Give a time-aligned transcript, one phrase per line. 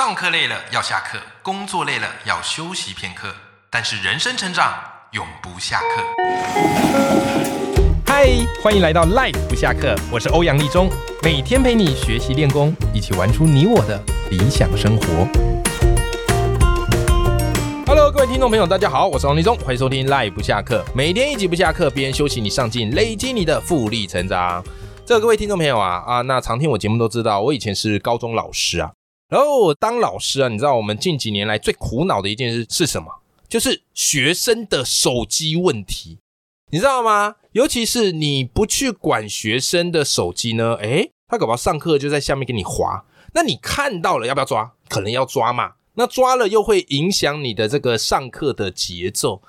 [0.00, 3.28] 上课累了要下课，工作累了要休息片刻，
[3.68, 4.72] 但是人生成长
[5.10, 6.02] 永不下课。
[8.06, 8.30] 嗨，
[8.62, 10.88] 欢迎来到 Life 不下课，我是欧阳立中，
[11.22, 15.04] 每天陪你学习练功，一起玩出你我的理想生活。
[17.86, 24.64] Hello，各位听众朋友，大家好，我是王立中，欢迎收听 Life 不下课，每天一集不下课，边休息你上进，累积你的复利成长。
[25.04, 28.92] 这各位听众朋友啊啊，那常听我节目都知道，我以前是高中老师啊。
[29.30, 33.06] 然后当老师啊，你知道我们近几年来最苦恼的一件事是什么？
[33.48, 36.18] 就是学生的手机问题，
[36.70, 37.36] 你知道吗？
[37.52, 44.72] 尤其是你不去管学生的手机呢，诶，他搞不好上课就在下面给你划，那你看到了要不要抓？
[44.88, 45.72] 可能要抓嘛。
[45.94, 49.42] 那抓了又会影响你的这个上课的节奏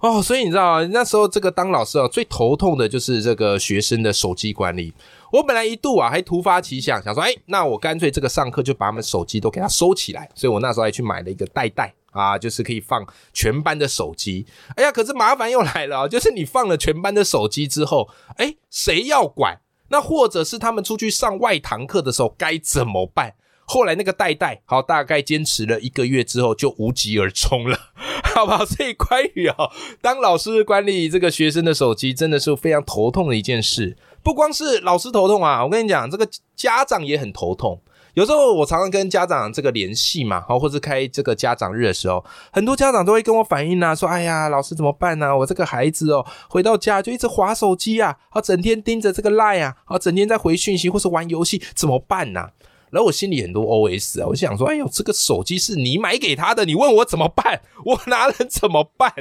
[0.00, 0.22] 哦。
[0.22, 4.92] 所以你知道那时候这个当老师啊，最头痛的就是这个学生的手机管理。
[5.32, 10.28] 我本来一度啊还突发奇想，想说，哎，那我干脆这个上课就把他们手机都给他收起来。
[10.34, 14.46] 所以我那时候还去买了一个袋袋啊，就是可以放全班的手机。
[14.76, 19.60] 哎呀，可是麻烦又来了，就是你放了全班的手机之后，哎，谁要管？
[19.88, 23.34] 那或者是他们出去上外堂课的时候该怎么办？
[23.68, 27.76] 后来那个袋袋，好，大概坚持了一个月之后就无疾而终了，
[28.36, 28.66] 好不好？
[28.66, 29.56] 所以关于啊，
[30.02, 33.96] 当老师管理这个学生的手机，真的是非常头痛的一件事。
[34.22, 37.80] 不光是老师头痛啊，我跟你讲，这个家长也很头痛。
[38.12, 45.34] 有时候我常常跟家长这个联系嘛，好，或是开这个家长日的时候，很多家长都会跟我反映啊，说：“哎呀，老师怎么办呢？
[45.34, 52.48] 我这个孩子哦，回到家就一直划手机啊，他整天盯着这个 line 啊，啊，整天在回讯息或是玩游戏，怎么办呢？”
[52.90, 57.60] 然后我心里很多 OS 啊，我想说：“哎呦，这个手机是你买给他的，你问我怎么办？
[57.84, 59.12] 我拿了怎么办？”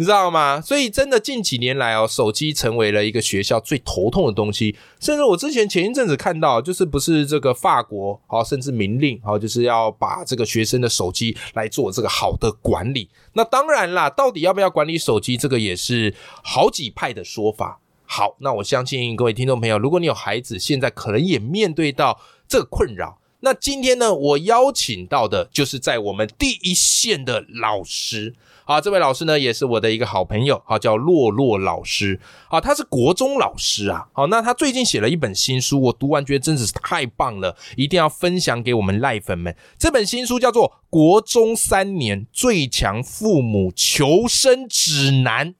[0.00, 0.60] 你知道吗？
[0.60, 4.76] 所以真的近几年来哦，手机成为了一个学校最头痛的东西。
[5.00, 13.10] 甚至我之前前一阵子看到，就是不是这个法国好，甚至明令好，就是要把这个学生的手机来做这个好的管理。
[13.32, 17.80] 那当然啦，到底要不要管理手机，这个也是好几派的说法。
[18.04, 23.18] 好，那我相信各位听众朋友，如果你有孩子，现在可能也面对到这个困扰。
[23.40, 28.34] 那今天呢，我邀请到的就是在我们第一线的老师。
[28.64, 32.20] 好，这位老师呢也是我的一个好朋友，好叫洛洛老师，
[32.50, 39.54] 好他是国中老师啊，好那他最近写了一本新书，我读完觉得真的是太棒了，一定要分享给我们赖粉们。
[39.78, 45.50] 这本新书叫做《国中三年最强父母求生指南》，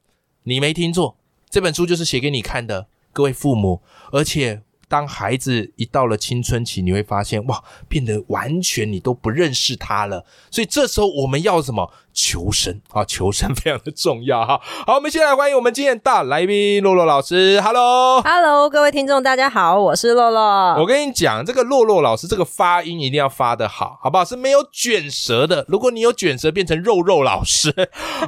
[0.43, 1.17] 你没听错，
[1.49, 4.63] 这本书就是写给你看的，各位父母，而且。
[4.89, 10.25] 当孩子一到了青春期，你会发现哇，变得完全你都不认识他了。
[10.51, 11.93] 所以这时候我们要什么？
[12.21, 14.61] 求生啊，求生非常的重要哈。
[14.85, 17.61] 好，我们先来欢迎我们今天大来宾洛洛老师。
[17.61, 20.43] Hello，Hello，各位听众大家好，我是洛洛。
[20.81, 24.25] 我跟你讲，这个洛洛老师这个发音一定要发的好，好不好？
[24.25, 25.65] 是没有卷舌的。
[25.69, 27.73] 如果你有卷舌，变成肉肉老师。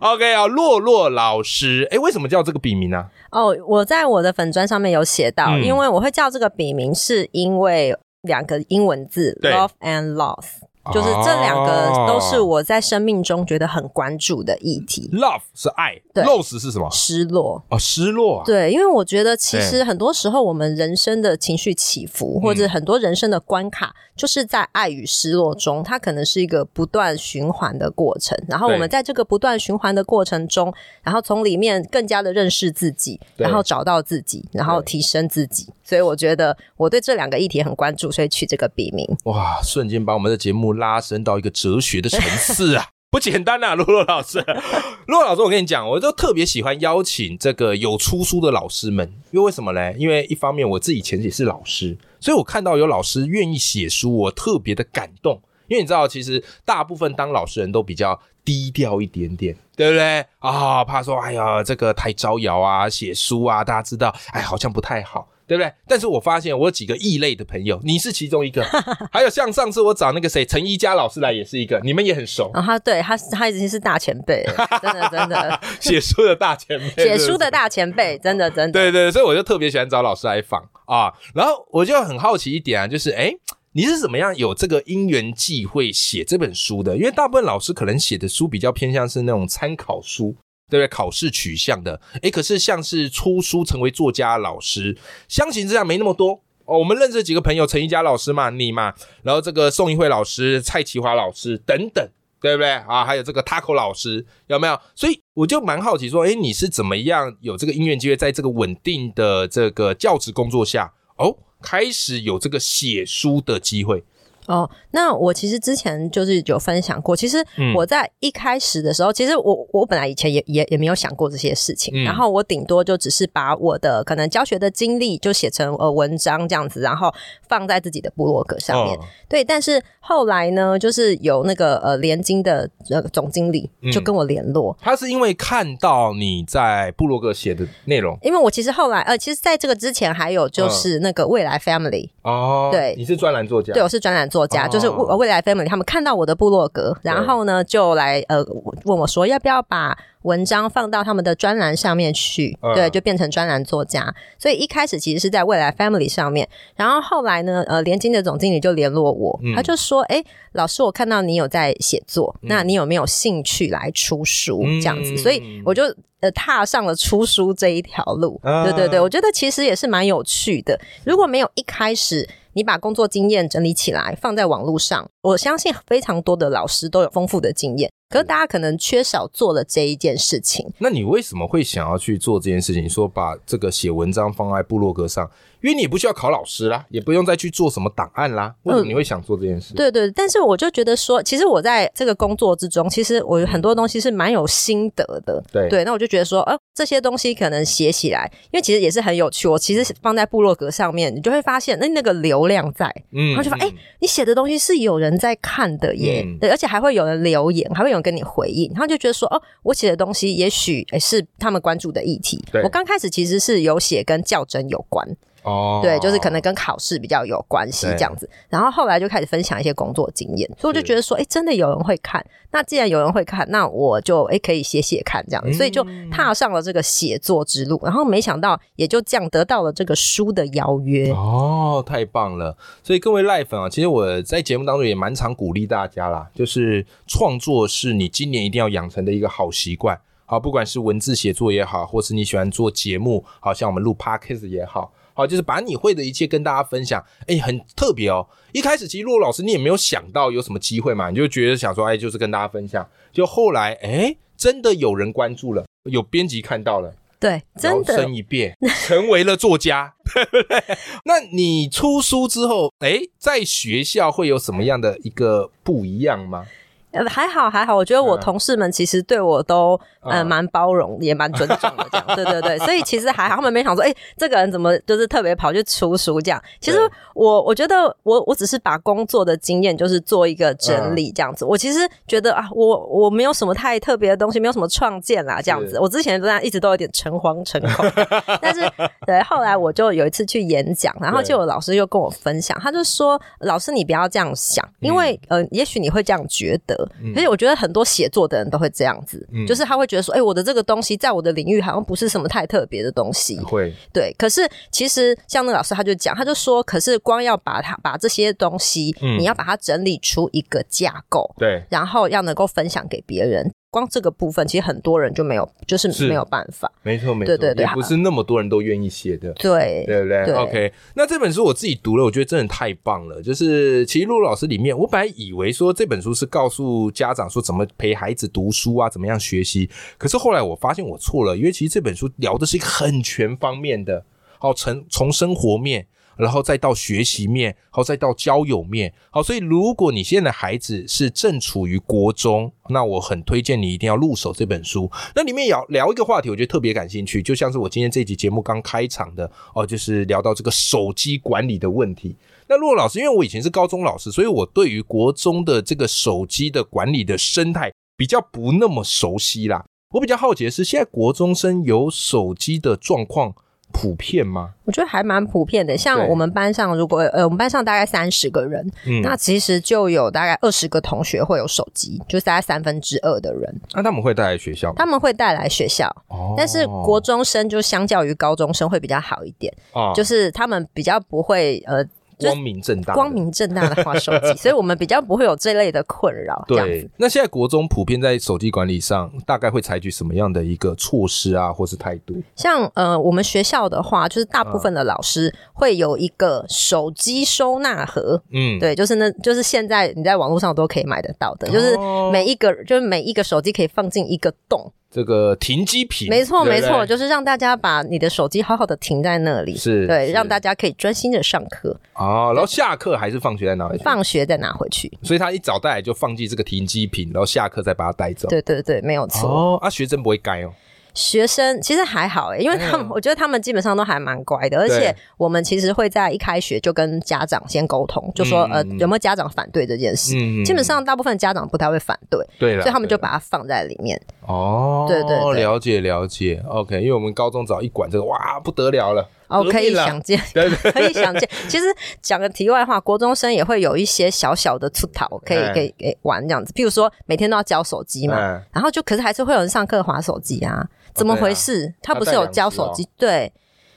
[0.00, 3.06] OK 啊，洛洛老师，哎，为什么叫这个笔名呢？
[3.32, 10.44] 哦，我在我的粉砖上面有写到，因为我会叫这个笔名，是因为两个英文字，love and loss。
[10.92, 15.10] 就是这两个都是我在生命中觉得很关注的议题。
[15.12, 16.88] Love 是爱对，loss 是什么？
[16.90, 18.42] 失落哦，失落。
[18.44, 28.36] 对，因为我觉得其实很多时候我们人生的情绪起伏，或者很多人生的关卡，就是在爱与失落中，它可能是一个不断循环的过程。
[28.48, 35.68] 然后我们在这个不断循环的过程中，然后从里面更加的认识自己，然后找到自己，然后提升自己。
[35.84, 39.06] 所以我觉得我对这两个议题很关注，所以取这个笔名。
[39.24, 44.44] 哇，瞬间把我们的节目拉升到一个哲学的层次啊， 不简单啊，洛洛老师，
[45.06, 49.92] 洛老师，我跟你讲，我就特别喜欢邀请这个有出书的老师们，因为为什么呢？
[49.94, 55.42] 因为一方面我自己以前也是老师，所以我看到有老师愿意写书，我特别的感动。
[55.68, 60.84] 因为你知道，其实大部分当老师人都比较低调一点点，对不对啊？
[60.84, 65.28] 怕说，哎呀，这个太招摇啊，写书啊，大家知道，哎，好像不太好。
[65.50, 65.72] 对不对？
[65.88, 68.64] 但是我发现我有几个异类的朋友，你是其中一个，
[69.10, 72.62] 还有像上次我找那个谁陈一佳老师来也是一个，你们也很熟啊。
[72.62, 74.44] 他对他他已经是大前辈，
[74.80, 78.72] 真的真的 写书的大前辈，写书的大前辈，真的真的。
[78.72, 81.12] 对对，所以我就特别喜欢找老师来访啊。
[81.34, 83.34] 然后我就很好奇一点啊，就是哎，
[83.72, 86.96] 你是怎么样有这个因缘际会写这本书的？
[86.96, 90.36] 因为大部分老师可能写的书比较偏向是那种参考书。
[90.70, 90.88] 对不对？
[90.88, 94.96] 考试取向的，诶可是像是出书成为作家老师，
[95.28, 96.78] 相形之下没那么多哦。
[96.78, 102.08] 我们认识几个朋友，陈一佳老师嘛，你嘛，然后这个宋一慧老师、蔡奇华老师等等，
[102.40, 103.04] 对不对啊？
[103.04, 104.80] 还有这个 Taco 老师，有没有？
[104.94, 114.04] 所以我就蛮好奇说，诶你是怎么样有这个音乐机会，在这个稳定的这个教职工作下，哦，开始有这个写书的机会？
[114.50, 117.38] 哦，那我其实之前就是有分享过，其实
[117.76, 127.14] 我在一开始的时候，其实我我本来以前也也也没有想过这些事情，然后我顶多就只是把我的可能教学的经历就写成呃文章这样子，然后
[127.48, 128.98] 放在自己的部落格上面。
[129.28, 144.39] 对，但是后来呢，就是有那个呃联金的呃总经理就跟我联络，他是因为看到你在部落格写的内容，因为我其实后来呃，其实在这个之前还有就是那个未来 Family 哦，对，你是专栏作家，对，我是专栏作。
[144.40, 148.42] 作家就是未未来 family，他们看到我的部落格，然后呢就来呃
[148.84, 154.14] 问我说要不要把文章放到他们的专栏上面去，对，就变成专栏作家。
[154.38, 160.22] 所以一开始其实是在未来 family 上面，然后后来呢，呃，联金的总经理就联络我，他就说：“哎，
[160.52, 165.84] 老师，我看到你有在写作，那你有没有兴趣来出书这样子？”所以我就
[166.20, 168.40] 呃踏上了出书这一条路。
[168.42, 170.78] 对对对，我觉得其实也是蛮有趣的。
[171.04, 172.28] 如果没有一开始。
[172.52, 177.88] 你把工作经验整理起来，放在网络上，我相信非常多的老师都有丰富的经验。
[178.10, 180.66] 可是大家可能缺少做了这一件事情。
[180.78, 182.88] 那你为什么会想要去做这件事情？
[182.88, 185.30] 说把这个写文章放在部落格上？
[185.62, 188.54] 因为你不需要考老师啦，也不用再去做什么档案啦。
[188.62, 189.74] 为什么你会想做这件事？
[189.74, 195.42] 对对，但是我就觉得说，其实我在这个工作之中，其实我有很多东西是蛮有心得的。
[195.52, 199.46] 对对，那我就觉得说，呃，这些东西可能写起来，因为其实也是很有趣。
[199.48, 212.42] 我其实放在部落格上面，你就会发现那那个流量在，嗯，然后就发现，哎，你写的东西是有人在看的耶，对，而且还会有人留言，还会有人跟你回应，然后就觉得说，哦，我写的东西也许是他们关注的议题。
[212.62, 215.06] 我刚开始其实是有写跟较真有关。
[215.42, 231.10] 哦，对，就是可能跟考试比较有关系这样子，然后后来就开始分享一些工作经验，所以我就觉得说，哎，真的有人会看，那既然有人会看，那我就哎可以写写看这样，所以就踏上了这个写作之路，然后没想到也就这样得到了这个书的邀约。
[231.12, 232.56] 哦，太棒了！
[232.82, 239.98] 所以各位赖粉啊，其实我在节目当中也蛮常鼓励大家啦，就是创作是你今年一定要养成的一个好习惯。
[240.30, 244.92] 好，不管是文字写作也好，或是你喜欢做节目，好像我们录 podcast 也好。
[245.12, 248.24] 好，就是把你会的一切跟大家分享，哎，很特别哦。
[248.52, 252.88] 一开始其实洛老师你也没有想到有什么机会嘛，你就觉得想说，哎，就是跟大家分享。
[253.12, 260.62] 就后来，哎，真的有人关注了，有编辑看到了，对，真的生一变，成为了作家，对不对？
[261.06, 266.46] 那你出书之后，哎，在学校会有什么样的一个不一样吗？
[266.92, 276.42] 呃，还好还好，我觉得我同事们其实对我都呃蛮包容，也蛮尊重的，这样，对对对，所以其实还好，他们没想说，哎，这个人怎么就是特别跑去出书这样。
[276.60, 276.78] 其实
[277.14, 281.44] 我我觉得我我只是把工作的经验就是做一个整理这样子。
[281.44, 285.78] 我其实觉得啊，我我没有什么太特别的东西，没有什么创建啦这样子。
[285.78, 287.86] 我之前这样一直都有点诚惶诚恐，
[288.42, 288.60] 但是
[289.06, 296.79] 对后来我就有一次去演讲，然后就有老师又跟我分享，他就说，老师你不要这样想，因为呃，也许你会这样觉得。
[297.14, 303.38] 而且我觉得很多写作的人都会这样子，就是他会觉得说，哎，我的这个东西在我的领域好像不是什么太特别的东西。
[303.40, 304.14] 会，对。
[304.18, 313.52] 可是其实像那老师他就讲，他就说，可是光要把它把这些东西，你要把它整理出一个架构，对，然后要能够分享给别人。
[313.70, 316.70] 光这个部分，其实很多人就没有，就是没有办法。
[316.82, 319.32] 没错，没错，对对对，不是那么多人都愿意写的。
[319.34, 323.22] 对，对不对？OK，那这本书我自己读了，我觉得真的太棒了。
[323.22, 329.70] 就是其实陆老师里面，我本来以为说这本书是告诉家长说怎么陪孩子读书啊，怎么样学习。
[329.96, 334.04] 可是后来我发现我错了，因为其实这本书聊的是一个很全方面的，
[334.38, 335.86] 好从从生活面。
[336.20, 344.90] 然后再到学习面，好再到交友面，好，所以如果你现在的孩子是正处于国中，那我很推荐你一定要入手这本书。
[345.14, 352.14] 那里面聊聊一个话题，我觉得特别感兴趣，就像是我今天这集节目刚开场的哦，就是聊到这个手机管理的问题。
[352.48, 359.64] 那洛老师，因为我以前是高中老师，所以我对于国中的这个手机的管理的生态比较不那么熟悉啦。
[359.94, 363.34] 我比较好奇的是，现在国中生有手机的状况。
[363.72, 364.50] 普遍吗？
[364.64, 365.76] 我觉得还蛮普遍的。
[365.76, 368.70] 像我们班上，如果呃，我们班上大概三十个人，
[369.02, 373.60] 那其实就有大概二十个同学会有手机，就是大概三分之二的人。
[373.72, 374.72] 那他们会带来学校？
[374.76, 379.52] 他们会带来学校，哦但是国中生就相较于高中生会比较好一点，
[379.94, 381.84] 就是他们比较不会呃。
[382.28, 386.44] 光明正大，光明正大的划手机， 所以我们比较不会有这类的困扰。
[386.46, 392.14] 对，那现在国中普遍在手机管理上，大概会采取什么样的一个措施啊，或是态度？
[392.36, 398.22] 像呃，我们学校的话，就是大部分的老师会有一个手机收纳盒。
[398.32, 401.76] 嗯，对，就是那，就是现在你在网络上都可以买得到的，就是
[402.12, 404.72] 每一个，就是每一个手机可以放进一个洞。
[404.90, 413.78] 这个停机坪，没错没错，就是让大家把你的手机好好的停在那里，对，是对让大家可以专心的上课，哦，然后下课还是放学在哪里？
[413.84, 414.90] 放学再拿回去。
[415.02, 418.28] 所以他一早带来就放进这个停机坪，然后下课再把它带走。
[418.28, 419.28] 对对对，没有错。
[419.28, 420.50] 哦，啊，学生不会该哦。
[420.92, 430.16] 学生其实还好诶，因为他们、嗯我觉得他们基本上都还蛮乖的，而且我们其实会在一开学就跟家长先沟通，就说、呃有没有家长反对这件事。
[430.16, 434.00] 嗯基本上大部分家长不太会反对，对了，所以他们就把它放在里面。
[434.30, 436.42] 哦，对对对了解了解。
[436.48, 439.06] OK，因为我们高中只要一管这个，哇，不得了了。
[439.28, 441.28] 哦，可以想见， 对对 可以想见。
[441.48, 441.64] 其实
[442.02, 446.52] 讲个题外话，国中生也会有一些小小的出逃，可以哎可以给玩这样子。
[446.52, 451.72] 譬如说每天都要交手机嘛，哎然后就可是还是会有人上课划手机啊，怎么回事？
[451.82, 452.88] 他不是有交手机？
[452.98, 453.32] 对，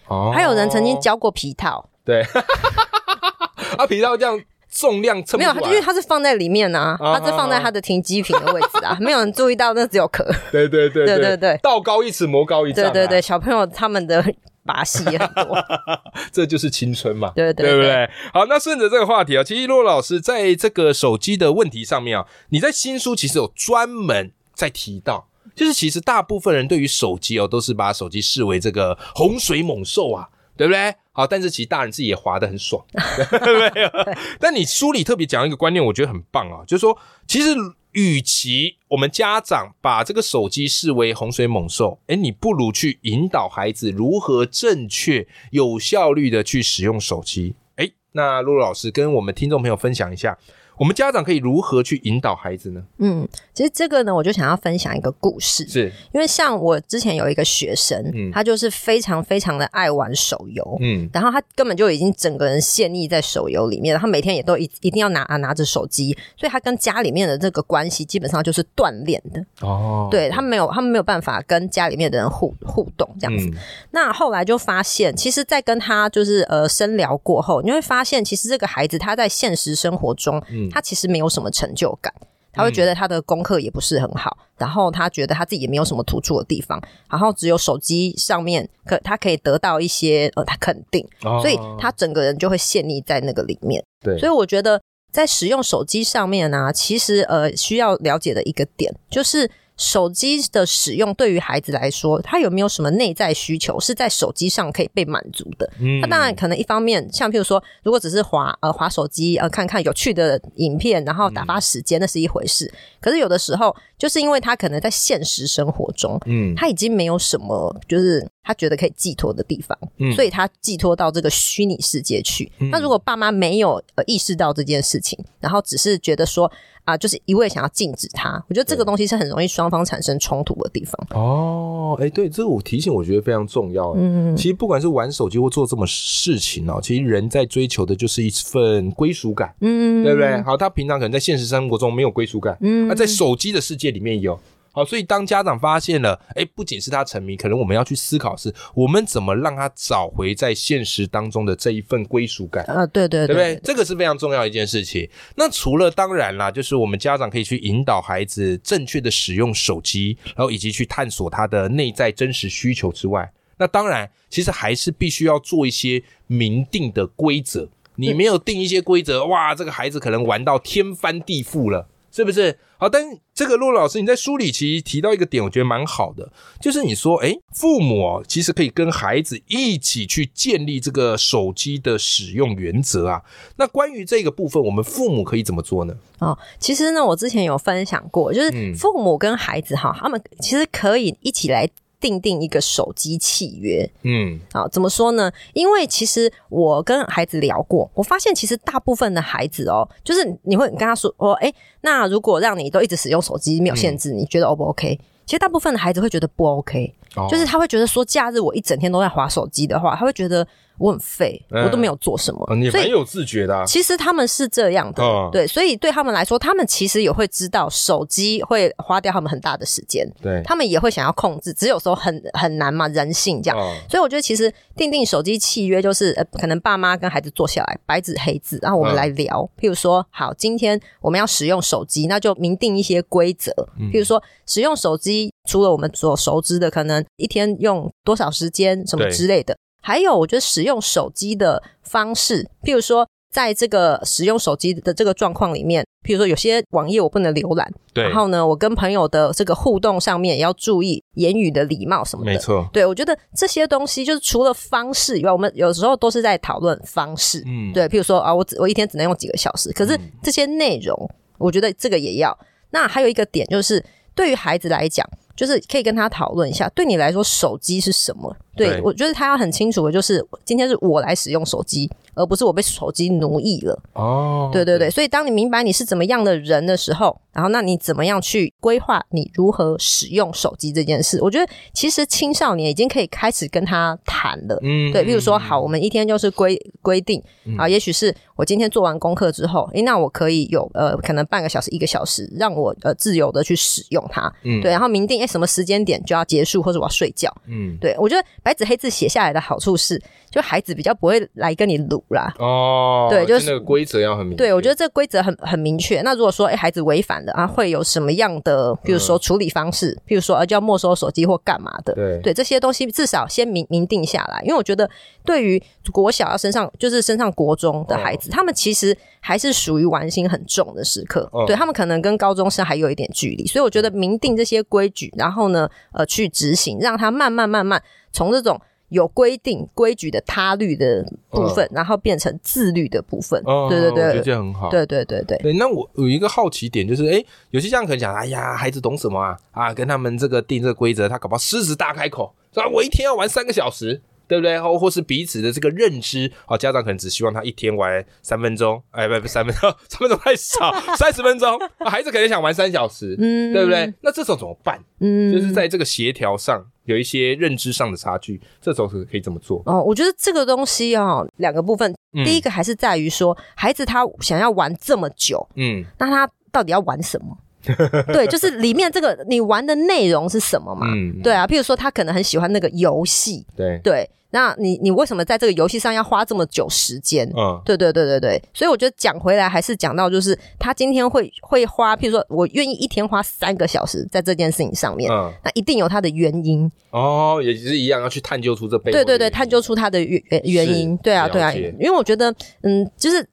[0.08, 2.24] 哦还有人曾经交过皮套，对，
[3.78, 4.40] 啊，皮套这样
[4.74, 10.26] 重量称没有，因为它是放在里面啊，啊他是放在它的停机坪的位置啊，没有人注意到那只有壳。
[10.52, 12.90] 对对对对对对道高一尺，魔高一丈、啊。
[12.90, 14.24] 对对对，，小朋友他们的
[14.66, 15.58] 把戏也很多。
[16.34, 17.32] 这就是青春嘛。
[17.36, 18.10] 对对对不对？
[18.34, 30.94] 好，那顺着这个话题啊，其实洛老师在这个手机的问题上面啊，你在新书其实有专门在提到，就是其实大部分人对于手机哦，都是把手机视为这个洪水猛兽啊，对不对？
[31.12, 34.18] 好，但是其实大人自己也滑得很爽， 对不对？
[34.40, 37.56] 但你书里特别讲一个观念，我觉得很棒啊，就是说，其实
[37.92, 47.56] 与其我们家长把这个手机视为洪水猛兽，诶，你不如去引导孩子如何正确、有效率的去使用手机。
[47.76, 50.38] 诶，那露露老师跟我们听众朋友分享一下，
[50.78, 52.82] 我们家长可以如何去引导孩子呢？
[52.98, 55.68] 嗯，其实这个呢，我就想要分享一个故事。
[55.68, 69.46] 是，因为像我之前有一个学生，嗯他就是非常非常的爱玩手游，嗯，然后他根本就已经整个人陷溺在手游里面，他每天也都一一定要拿拿着手机，所以他跟家里面的这个关系基本上就是断裂的。
[69.62, 73.48] 哦，对他没有，他们没有办法跟家里面的人互互动这样子。
[73.48, 73.54] 嗯
[73.92, 82.14] 那后来就发现，其实，在跟他就是呃深聊过后，你会发现，其实这个孩子他在现实生活中，嗯他其实没有什么成就感。
[82.56, 86.80] 他会觉得他的功课也不是很好，然后他觉得他自己也没有什么突出的地方，
[87.10, 93.84] 然后只有手机上面可他可以得到一些呃他肯定，哦所以他整个人就会陷溺在那个里面。
[94.06, 94.80] 对，所以我觉得
[95.12, 99.50] 在使用手机上面呢、其实呃需要了解的一个点就是。
[99.84, 105.70] 手机的使用对于孩子来说，他有没有什么内在需求是在手机上可以被满足的？
[105.80, 112.74] 嗯那当然可能一方面，像譬如说，如果只是滑呃滑手机呃看看有趣的影片，然后打发时间，那是一回事。
[113.02, 122.52] 可是有的时候，就是因为他可能在现实生活中，嗯他已经没有什么就是他觉得可以寄托的地方，嗯所以他寄托到这个虚拟世界去。
[122.60, 126.52] 嗯那如果爸妈没有呃意识到这件事情，然后只是觉得说
[126.86, 131.08] 啊、就是一味想要禁止他，我觉得这个东西是很容易双方产生冲突的地方。
[131.12, 133.94] 哦，哎，对，这个我提醒，我觉得非常重要。
[133.96, 140.42] 嗯，其实不管是玩手机或做这么事情哦，其实人在追求的就是一份归属感，嗯，对不对？
[140.42, 144.38] 好，他平常可能在现实生活中没有归属感，嗯那在手机的世界里面有。
[144.76, 152.66] 好，所以当家长发现了，哎，不仅是他沉迷，可能我们要去思考是，我们怎么让他找回在现实当中的这一份归属感。
[152.66, 153.60] 啊，对对对不对？
[153.64, 155.08] 这个是非常重要一件事情。
[155.36, 167.70] 那除了当然啦，就是我们家长可以去引导孩子正确的使用手机，然后以及去探索他的内在真实需求之外，那当然其实还是必须要做一些明定的规则。
[167.96, 171.88] 你没有定一些规则，哇，这个孩子可能玩到天翻地覆了。
[172.14, 172.60] 是不是？
[172.78, 173.04] 好，但
[173.34, 183.24] 这个陆老师你在书里其实提到一个点，我觉得蛮好的，就是你说，诶，父母哦，其实可以跟孩子一起去建立这个手机的使用原则啊。
[183.56, 185.96] 那关于这个部分，我们父母可以怎么做呢？
[186.20, 191.68] 哦，其实呢，我之前有分享过，就是嗯父母跟孩子哈，他们其实可以一起来
[192.04, 193.90] 订定一个手机契约。
[194.02, 195.32] 嗯啊，怎么说呢？
[195.54, 205.00] 因为其实我跟孩子聊过，我发现其实大部分的孩子哦，就是你会跟他说，哦，哎，那如果让你都一直使用手机没有限制，你觉得 O 不 OK？
[205.26, 210.46] 其实大部分的孩子会觉得不 OK，、哦就是他会觉得说，假日我一整天都在划手机的话，他会觉得
[210.78, 213.66] 我很废，嗯我都没有做什么，哦你所以蛮有自觉的、啊。
[213.66, 223.58] 其实他们是这样的，哦对，所以对他们来说，他们其实也会知道手机会花掉他们很大的时间，对，他们也会想要控制，只有时候很很难嘛，人性这样。
[223.58, 229.48] 哦所以我觉得其实定定手机契约就是，呃，可能爸妈跟孩子坐下来，白纸黑字，然后我们嗯来聊。
[229.60, 233.52] 譬如说，好，今天我们要使用手机，那就明定一些规则。
[233.80, 243.08] 嗯譬如说，使用手机除了我们所熟知的，可能一天用多少时间什么之类的，还有我觉得使用手机的方式，譬如说。
[243.34, 252.70] 在这个使用手机的这个状况里面，譬如说有些网页我不能浏览，对，然后呢，我跟朋友的这个互动上面也要注意言语的礼貌什么的，没错。
[252.72, 260.96] 对，我觉得这些东西就是除了方式以外，我们有时候都是在讨论方式，嗯，对，譬如说啊，我只我一天只能用几个小时，可是这些内容，
[261.40, 262.38] 我觉得这个也要。
[262.70, 265.10] 那还有一个点就是，对于孩子来讲。
[265.36, 268.38] 就是可以跟他讨论一下，对你来说手机是什么？
[268.56, 271.90] 对我觉得他要很清楚的，就是今天是我来使用手机。
[272.16, 273.76] 而不是我被手机奴役了。
[273.94, 281.20] 哦，对对对，所以当你明白你是怎么样的人的时候，然后那你怎么样去规划你如何使用手机这件事？
[281.24, 287.20] 我觉得其实青少年已经可以开始跟他谈了，嗯，对，比如说好，我们一天就是规规定
[287.58, 300.02] 啊，也许是我今天做完功课之后，诶，那我可以有呃可能半个小时一个小时让我呃自由的去使用它，嗯，对，然后明定诶什么时间点就要结束或者我要睡觉，嗯，对我觉得白纸黑字写下来的好处是。
[300.34, 306.02] 就孩子比较不会来跟你撸啦，哦，对，就是那个规则要很明，对我觉得这个规则很很明确。
[306.02, 314.42] 那如果说哎孩子违反了啊，会有什么样的，比如说处理方式，譬如说啊就要没收手机或干嘛的，对，对这些东西至少先明明定下来。
[314.42, 314.90] 因为我觉得
[315.24, 327.80] 对于国小要升上就是身上国中的孩子，他们其实还是属于玩心很重的时刻，对他们可能跟高中生还有一点距离，所以我觉得明定这些规矩，然后呢呃去执行，让他慢慢慢慢
[328.14, 328.58] 从这种。
[328.90, 333.42] 有规定规矩的他律的部分，然后变成自律的部分。
[333.68, 334.70] 对对对，我觉得这很好。
[334.70, 335.36] 对对对对。
[335.40, 339.36] 对，那我有一个好奇点，就是哎，有些家长可能讲，哎呀，孩子懂什么啊？
[339.50, 344.00] 啊，跟他们这个定这个规则，他搞不好狮子大开口，说我一天要玩三个小时，
[344.34, 344.60] 对不对？
[344.60, 353.94] 或或是彼此的这个认知，啊，家长可能只希望他一天玩三分钟，哎，不不，三分钟， 三分钟太少， 三十分钟，孩子可能想玩三小时，嗯，对不对？
[354.02, 354.84] 那这种怎么办？
[355.00, 356.66] 嗯，就是在这个协调上。
[356.86, 359.64] 有一些认知上的差距，这时候是可以怎么做？
[359.66, 367.38] 哦，我觉得这个东西啊，两个部分，第一个还是在于说，孩子他想要玩这么久，嗯，那他到底要玩什么？
[368.12, 370.88] 对，就是里面这个你玩的内容是什么嘛？
[370.94, 374.10] 嗯，对啊，譬如说他可能很喜欢那个游戏，对对。
[374.36, 377.24] 那你你为什么在这个游戏上要花这么久时间？
[377.38, 386.68] 嗯，对对对对对，所以我觉得讲回来还是讲到，就是他今天会会花，譬如说我愿意一天花三个小时在这件事情上面，嗯，那一定有他的原因。
[386.90, 390.98] 哦，也是一样要去探究出这背对对对，探究出他的原原因。
[390.98, 393.24] 对啊对啊，因为我觉得，嗯，就是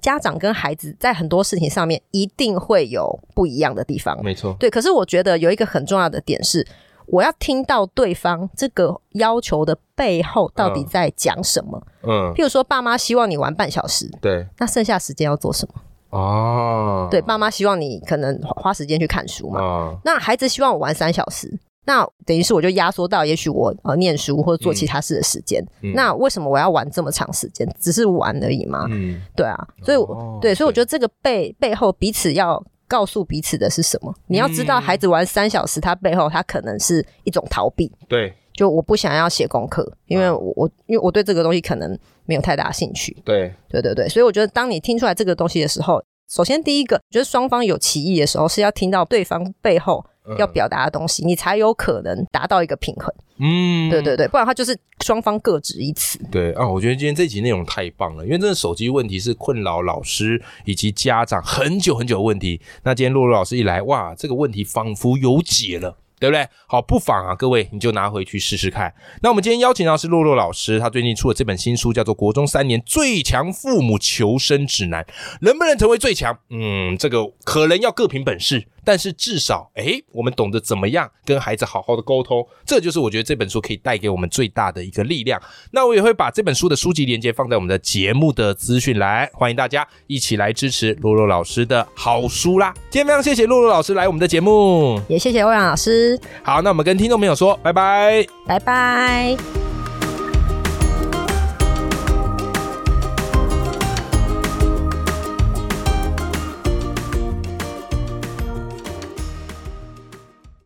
[0.00, 4.18] 家长跟孩子在很多事情上面一定会有不一样的地方。
[4.22, 4.70] 没错，对。
[4.70, 6.66] 可是我觉得有一个很重要的点是。
[7.06, 11.86] 我要听到对方这个要求的背后到底在讲什么？
[12.02, 16.18] 嗯，譬如说，爸妈希望你玩半小时，对，那剩下时间要做什么？
[16.18, 19.98] 哦，对，爸妈希望你可能花时间去看书嘛。
[20.02, 21.52] 那孩子希望我玩三小时，
[21.84, 25.64] 那等于是我就压缩到也许我呃念书或者做其他事的时间。
[25.94, 27.68] 那为什么我要玩这么长时间？
[27.78, 28.86] 只是玩而已嘛？
[28.90, 29.98] 嗯，对啊，所以
[30.40, 32.62] 对，所以我觉得这个背背后彼此要。
[32.86, 34.14] 告诉彼此的是什么？
[34.26, 37.90] 你要知道，孩子玩三小时，他背后他可能是一种逃避。
[38.06, 43.16] 对，就我不想要写功课，因为我我因为我对这个东西可能没有太大兴趣。
[43.24, 50.04] 对，对对对，所以我觉得，当你听出来这个东西的时候，首先第一个，觉得双方有歧义的时候，是要听到对方背后。
[50.38, 53.12] 要表达的东西，你才有可能达到一个平衡。
[53.38, 56.18] 嗯，对对对，不然它就是双方各执一词。
[56.30, 62.60] 对啊，我觉得今天这集内容太棒了，因为这个手机问题是困扰老师以及家长很久很久的问题。
[62.84, 65.98] 那今天洛洛老师一来，哇，这个问题仿佛有解了。
[66.20, 66.48] 对不对？
[66.66, 68.94] 好，不妨啊，各位你就拿回去试试看。
[69.20, 75.02] 那我们今天邀请到是洛洛老师，他最近出了这本新书，叫做《国中三年最强父母求生指南》。
[75.42, 76.38] 能不能成为最强？
[76.48, 85.40] 嗯，这个可能要各凭本事，但是至少，哎，我们懂得怎么样跟孩子好好的沟通，这就是我觉得这本书可以带给我们最大的一个力量。
[85.72, 92.74] 那我也会把这本书的书籍链接放在我们的节目的资讯栏，欢迎大家一起来支持洛洛老师的好书啦。
[92.90, 96.18] 今天非常谢谢洛洛老师来我们的节目，也谢谢欧阳老师。
[96.42, 99.73] 好，那我们跟听众朋友说拜拜，拜拜。